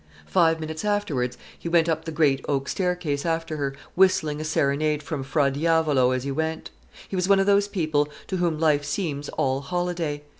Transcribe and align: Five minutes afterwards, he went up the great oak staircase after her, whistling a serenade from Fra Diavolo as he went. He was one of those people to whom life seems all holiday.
Five 0.25 0.59
minutes 0.59 0.83
afterwards, 0.83 1.37
he 1.59 1.69
went 1.69 1.87
up 1.87 2.05
the 2.05 2.11
great 2.11 2.43
oak 2.49 2.67
staircase 2.67 3.23
after 3.23 3.57
her, 3.57 3.75
whistling 3.93 4.41
a 4.41 4.43
serenade 4.43 5.03
from 5.03 5.21
Fra 5.21 5.51
Diavolo 5.51 6.09
as 6.09 6.23
he 6.23 6.31
went. 6.31 6.71
He 7.07 7.15
was 7.15 7.29
one 7.29 7.39
of 7.39 7.45
those 7.45 7.67
people 7.67 8.09
to 8.25 8.37
whom 8.37 8.59
life 8.59 8.83
seems 8.83 9.29
all 9.29 9.61
holiday. 9.61 10.23